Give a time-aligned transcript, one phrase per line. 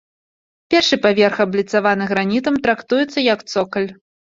[0.75, 3.93] Першы паверх, абліцаваны гранітам, трактуецца як цокаль.